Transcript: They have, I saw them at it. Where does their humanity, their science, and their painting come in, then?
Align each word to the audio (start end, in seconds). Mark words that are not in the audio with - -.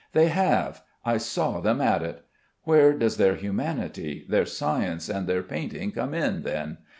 They 0.13 0.29
have, 0.29 0.81
I 1.05 1.17
saw 1.17 1.59
them 1.61 1.79
at 1.79 2.01
it. 2.01 2.25
Where 2.63 2.91
does 2.93 3.17
their 3.17 3.35
humanity, 3.35 4.25
their 4.27 4.47
science, 4.47 5.07
and 5.09 5.27
their 5.27 5.43
painting 5.43 5.91
come 5.91 6.15
in, 6.15 6.41
then? 6.41 6.79